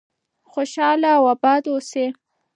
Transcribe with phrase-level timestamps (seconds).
[0.51, 2.05] خوشحاله او آباد اوسئ.